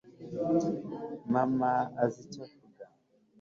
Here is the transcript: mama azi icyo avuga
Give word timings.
mama 1.33 1.71
azi 2.03 2.19
icyo 2.25 2.41
avuga 2.47 2.85